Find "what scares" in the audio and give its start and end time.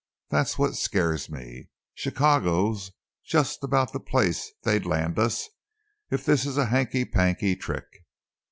0.57-1.29